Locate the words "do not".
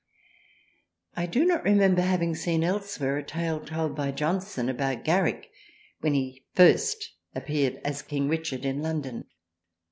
1.27-1.63